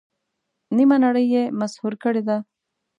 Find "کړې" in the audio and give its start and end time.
2.03-2.21